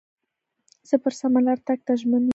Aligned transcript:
زه 0.89 0.95
پر 1.03 1.13
سمه 1.19 1.39
لار 1.45 1.59
تګ 1.67 1.79
ته 1.85 1.93
ژمن 1.99 2.21
یم. 2.25 2.29